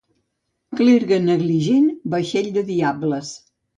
Clergue 0.79 1.19
negligent, 1.27 1.85
vaixell 2.15 2.51
de 2.57 2.65
diables. 2.71 3.35